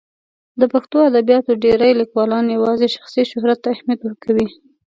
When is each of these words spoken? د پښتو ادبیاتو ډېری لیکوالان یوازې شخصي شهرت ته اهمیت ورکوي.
د 0.59 0.61
پښتو 0.73 0.97
ادبیاتو 1.09 1.51
ډېری 1.63 1.91
لیکوالان 2.01 2.45
یوازې 2.55 2.87
شخصي 2.95 3.23
شهرت 3.31 3.57
ته 3.63 3.67
اهمیت 3.75 3.99
ورکوي. 4.03 4.47